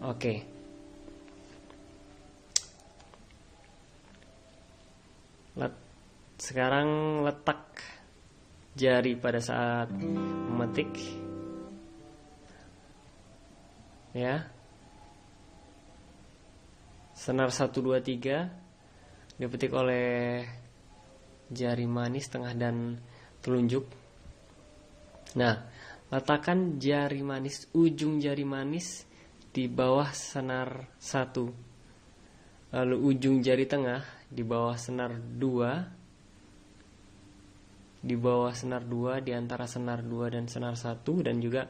Oke. 0.00 0.16
Okay. 0.16 0.38
Let, 5.60 5.76
sekarang 6.40 7.20
letak 7.20 7.84
jari 8.80 9.12
pada 9.20 9.44
saat 9.44 9.92
memetik. 9.92 10.88
Ya. 14.16 14.48
Senar 17.12 17.52
1 17.52 17.68
2 17.76 18.00
3 18.00 19.36
dipetik 19.36 19.76
oleh 19.76 20.48
jari 21.50 21.84
manis 21.84 22.30
tengah 22.30 22.54
dan 22.54 23.02
telunjuk. 23.42 23.84
Nah, 25.34 25.66
letakkan 26.10 26.78
jari 26.78 27.22
manis 27.26 27.66
ujung 27.74 28.22
jari 28.22 28.46
manis 28.46 29.06
di 29.50 29.66
bawah 29.66 30.14
senar 30.14 30.94
satu, 30.98 31.50
lalu 32.70 32.96
ujung 33.14 33.42
jari 33.42 33.66
tengah 33.66 34.02
di 34.30 34.46
bawah 34.46 34.78
senar 34.78 35.10
dua, 35.18 35.90
di 38.00 38.14
bawah 38.14 38.54
senar 38.54 38.86
dua 38.86 39.18
di 39.18 39.34
antara 39.34 39.66
senar 39.66 40.06
dua 40.06 40.30
dan 40.30 40.46
senar 40.46 40.78
satu. 40.78 41.18
Dan 41.26 41.42
juga 41.42 41.66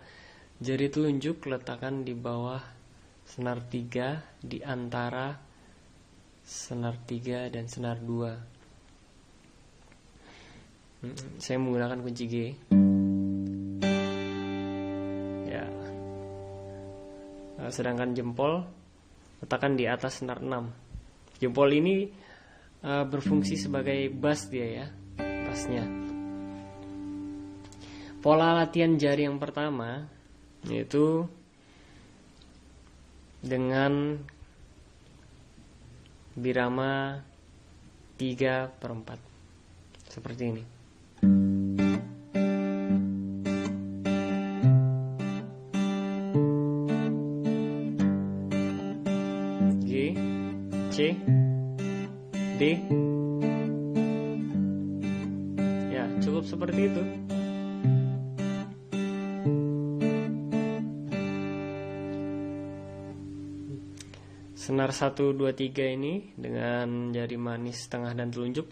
jari 0.61 0.93
telunjuk 0.93 1.49
letakkan 1.49 2.05
di 2.05 2.13
bawah 2.13 2.61
senar 3.25 3.65
tiga 3.65 4.21
di 4.45 4.61
antara 4.61 5.41
senar 6.45 6.99
tiga 7.07 7.47
dan 7.49 7.71
senar 7.71 8.01
dua 8.03 8.50
saya 11.41 11.57
menggunakan 11.57 11.99
kunci 12.05 12.25
G. 12.29 12.35
Ya. 15.49 15.65
Nah, 17.57 17.71
sedangkan 17.73 18.13
jempol 18.13 18.65
letakkan 19.41 19.73
di 19.75 19.89
atas 19.89 20.21
senar 20.21 20.45
6 20.45 21.41
jempol 21.41 21.73
ini 21.73 22.13
uh, 22.85 23.05
berfungsi 23.09 23.57
sebagai 23.57 24.13
bass 24.13 24.53
dia 24.53 24.85
ya 24.85 24.87
bassnya 25.17 25.85
pola 28.21 28.53
latihan 28.53 29.01
jari 29.01 29.25
yang 29.25 29.41
pertama 29.41 30.05
yaitu 30.69 31.25
dengan 33.41 34.21
birama 36.37 37.25
3 38.21 38.77
per 38.77 38.91
4 38.93 40.13
seperti 40.13 40.43
ini 40.45 40.80
D 51.01 52.63
ya 55.89 56.05
cukup 56.21 56.45
seperti 56.45 56.81
itu. 56.93 57.03
Senar 64.53 64.93
1 64.93 65.17
2 65.17 65.57
3 65.57 65.97
ini 65.97 66.37
dengan 66.37 67.17
jari 67.17 67.41
manis 67.41 67.89
tengah 67.89 68.13
dan 68.13 68.29
telunjuk 68.29 68.69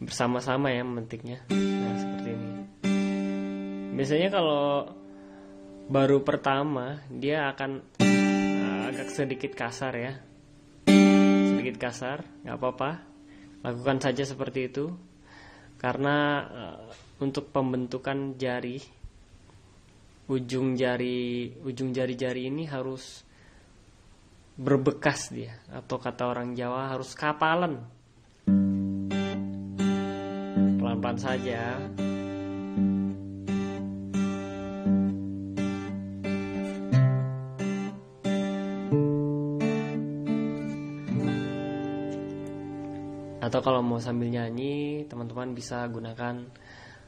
bersama-sama 0.00 0.72
ya 0.72 0.80
memetiknya 0.80 1.44
nah 1.52 1.96
seperti 2.00 2.28
ini. 2.32 2.50
Biasanya 4.00 4.28
kalau 4.32 4.96
baru 5.92 6.24
pertama 6.24 7.04
dia 7.12 7.52
akan 7.52 7.84
uh, 8.00 8.80
agak 8.88 9.12
sedikit 9.12 9.52
kasar 9.52 9.92
ya 9.92 10.12
sedikit 11.66 11.82
kasar 11.82 12.22
nggak 12.46 12.62
apa-apa. 12.62 12.90
Lakukan 13.66 13.98
saja 13.98 14.22
seperti 14.22 14.70
itu. 14.70 14.86
Karena 15.82 16.46
uh, 16.46 16.86
untuk 17.18 17.50
pembentukan 17.50 18.38
jari 18.38 18.78
ujung 20.30 20.78
jari 20.78 21.50
ujung 21.66 21.90
jari-jari 21.90 22.46
ini 22.46 22.70
harus 22.70 23.26
berbekas 24.54 25.34
dia. 25.34 25.58
Atau 25.74 25.98
kata 25.98 26.30
orang 26.30 26.54
Jawa 26.54 26.94
harus 26.94 27.18
kapalan. 27.18 27.82
Pelan-pelan 30.78 31.18
saja 31.18 31.82
Atau 43.46 43.62
kalau 43.62 43.78
mau 43.78 44.02
sambil 44.02 44.26
nyanyi, 44.26 45.06
teman-teman 45.06 45.54
bisa 45.54 45.86
gunakan 45.86 46.50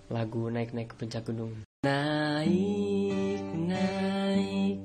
lagu 0.06 0.46
Naik-Naik 0.46 0.94
ke 0.94 0.94
Puncak 0.94 1.26
Gunung. 1.26 1.66
Naik, 1.82 3.42
naik 3.66 4.78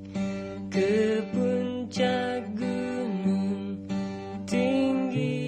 ke 0.66 1.22
puncak 1.30 2.42
gunung 2.58 3.86
tinggi, 4.50 5.38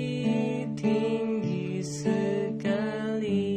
tinggi 0.78 1.82
sekali. 1.82 3.50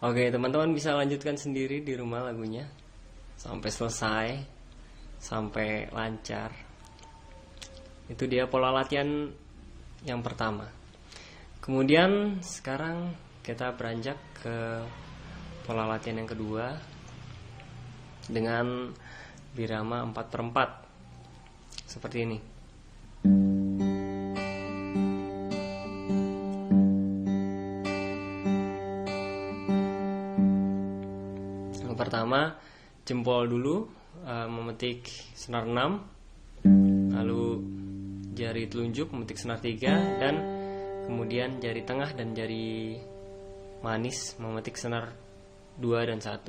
Oke, 0.00 0.32
teman-teman 0.32 0.72
bisa 0.72 0.96
lanjutkan 0.96 1.36
sendiri 1.36 1.84
di 1.84 1.92
rumah 2.00 2.24
lagunya 2.24 2.64
sampai 3.36 3.68
selesai, 3.68 4.28
sampai 5.20 5.92
lancar. 5.92 6.71
Itu 8.12 8.28
dia 8.28 8.44
pola 8.44 8.68
latihan 8.68 9.32
yang 10.04 10.20
pertama. 10.20 10.68
Kemudian 11.64 12.44
sekarang 12.44 13.16
kita 13.40 13.72
beranjak 13.72 14.20
ke 14.36 14.84
pola 15.64 15.88
latihan 15.88 16.20
yang 16.20 16.28
kedua 16.28 16.76
dengan 18.28 18.92
birama 19.56 20.04
4 20.12 20.28
per 20.28 20.40
4 20.44 21.88
seperti 21.88 22.18
ini. 22.20 22.38
Yang 31.80 31.96
pertama, 31.96 32.60
jempol 33.08 33.48
dulu 33.48 33.88
eh, 34.28 34.48
memetik 34.52 35.08
senar 35.32 35.64
6 35.64 36.21
jari 38.42 38.66
telunjuk 38.66 39.14
memetik 39.14 39.38
senar 39.38 39.62
3 39.62 40.18
dan 40.18 40.34
kemudian 41.06 41.62
jari 41.62 41.86
tengah 41.86 42.10
dan 42.10 42.34
jari 42.34 42.98
manis 43.86 44.34
memetik 44.42 44.74
senar 44.74 45.14
2 45.78 46.10
dan 46.10 46.18
1 46.18 46.42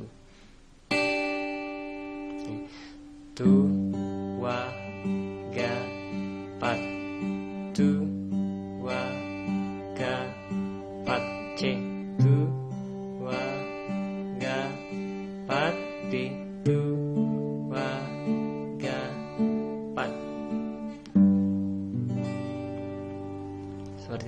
tu 3.37 3.82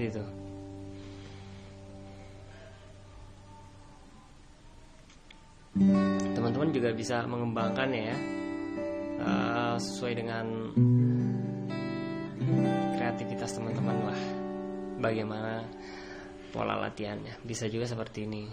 seperti 0.05 0.21
itu 0.21 0.23
teman-teman 6.35 6.69
juga 6.71 6.89
bisa 6.95 7.27
mengembangkan 7.27 7.89
ya 7.91 8.15
uh, 9.19 9.75
sesuai 9.75 10.13
dengan 10.15 10.45
kreativitas 12.95 13.59
teman-teman 13.59 13.97
lah. 14.07 14.21
Bagaimana 15.03 15.67
pola 16.55 16.79
latihannya. 16.79 17.43
Bisa 17.43 17.67
juga 17.67 17.91
seperti 17.91 18.23
ini 18.23 18.47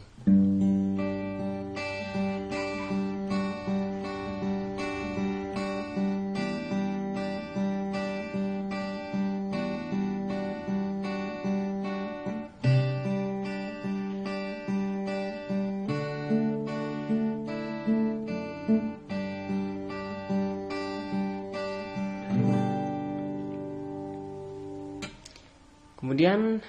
Kemudian 26.22 26.62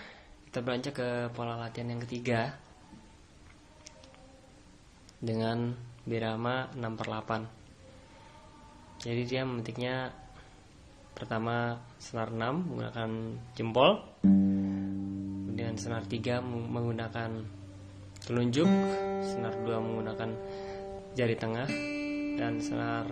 kita 0.49 0.65
beranjak 0.65 0.93
ke 0.97 1.09
pola 1.29 1.53
latihan 1.53 1.93
yang 1.93 2.01
ketiga. 2.01 2.57
Dengan 5.21 5.77
birama 6.09 6.73
6 6.73 6.97
per 6.97 7.05
8 7.05 8.97
Jadi 9.05 9.21
dia 9.29 9.45
memetiknya 9.45 10.09
pertama 11.13 11.77
senar 12.01 12.33
6 12.33 12.65
menggunakan 12.65 13.09
jempol. 13.53 14.01
Kemudian 14.25 15.77
senar 15.77 16.01
3 16.09 16.41
menggunakan 16.73 17.45
telunjuk. 18.25 18.65
Senar 19.21 19.53
2 19.53 19.69
menggunakan 19.69 20.33
jari 21.13 21.37
tengah. 21.37 21.69
Dan 22.41 22.57
senar 22.57 23.05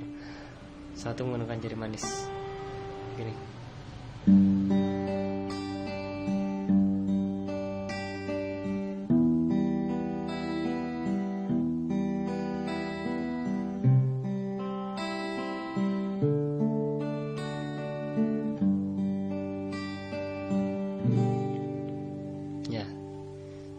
1 0.97 1.05
menggunakan 1.21 1.57
jari 1.61 1.77
manis. 1.77 2.25
Gini 3.13 3.50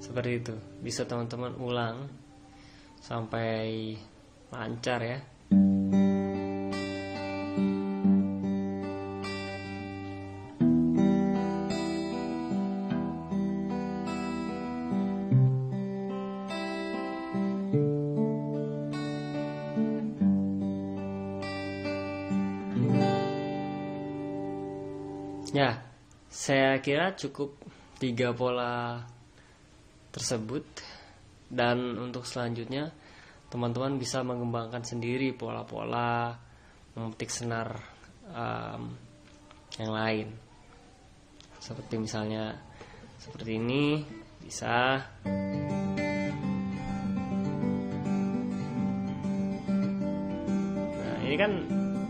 seperti 0.02 0.42
itu. 0.42 0.54
Bisa 0.82 1.06
teman-teman 1.06 1.54
ulang 1.62 2.10
sampai 2.98 3.94
lancar 4.50 4.98
ya. 4.98 5.18
Ya, 25.52 25.84
saya 26.32 26.80
kira 26.80 27.12
cukup 27.12 27.60
tiga 28.00 28.32
pola 28.32 29.04
tersebut. 30.12 30.62
Dan 31.52 32.00
untuk 32.00 32.24
selanjutnya 32.24 32.88
teman-teman 33.52 34.00
bisa 34.00 34.24
mengembangkan 34.24 34.80
sendiri 34.80 35.36
pola-pola 35.36 36.32
memetik 36.96 37.28
senar 37.28 37.76
um, 38.32 38.96
yang 39.76 39.92
lain. 39.92 40.28
Seperti 41.60 42.00
misalnya 42.00 42.56
seperti 43.20 43.60
ini 43.60 44.00
bisa. 44.40 45.04
Nah 50.96 51.18
ini 51.28 51.36
kan 51.36 51.52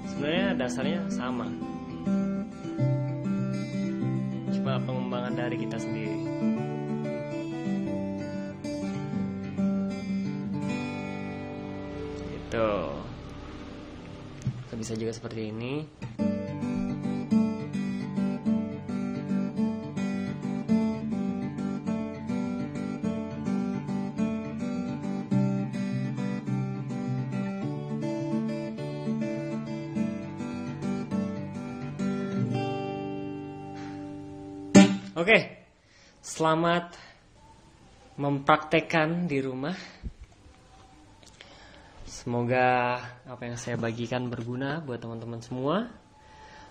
sebenarnya 0.06 0.46
dasarnya 0.54 1.00
sama. 1.10 1.50
Cuma 4.54 4.78
pengembangan 4.78 5.34
dari 5.34 5.56
kita 5.58 5.78
sendiri 5.82 6.71
Bisa 14.82 14.98
juga 14.98 15.14
seperti 15.14 15.54
ini. 15.54 15.86
Oke, 35.14 35.62
selamat 36.26 36.98
mempraktekkan 38.18 39.30
di 39.30 39.38
rumah. 39.38 39.78
Semoga 42.22 43.02
apa 43.26 43.50
yang 43.50 43.58
saya 43.58 43.74
bagikan 43.74 44.30
berguna 44.30 44.78
buat 44.78 45.02
teman-teman 45.02 45.42
semua. 45.42 45.90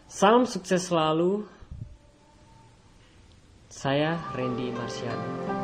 Salam 0.08 0.48
sukses 0.48 0.88
selalu. 0.88 1.44
Saya 3.68 4.16
Randy 4.32 4.72
Marsiano. 4.72 5.61